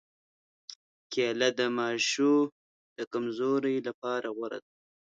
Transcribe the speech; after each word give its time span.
کېله 1.11 1.49
د 1.59 1.61
ماشو 1.77 2.33
د 2.97 2.99
کمزورۍ 3.11 3.77
لپاره 3.87 4.27
غوره 4.35 4.59
ده. 4.65 4.71